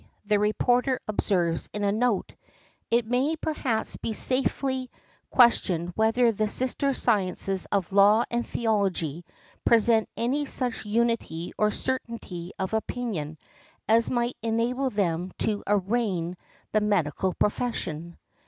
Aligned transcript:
the 0.25 0.39
reporter 0.39 0.99
observes 1.07 1.69
in 1.73 1.83
a 1.83 1.91
note: 1.91 2.33
"It 2.89 3.05
may, 3.05 3.35
perhaps, 3.35 3.97
be 3.97 4.13
safely 4.13 4.89
questioned 5.29 5.89
whether 5.95 6.31
the 6.31 6.47
sister 6.47 6.91
sciences 6.95 7.67
of 7.71 7.93
law 7.93 8.23
and 8.31 8.43
theology 8.43 9.23
present 9.63 10.09
any 10.17 10.45
such 10.47 10.87
unity 10.87 11.53
or 11.55 11.69
certainty 11.69 12.51
of 12.57 12.73
opinion 12.73 13.37
as 13.87 14.09
might 14.09 14.37
enable 14.41 14.89
them 14.89 15.33
to 15.45 15.63
arraign 15.67 16.35
the 16.71 16.81
medical 16.81 17.35
profession." 17.35 18.17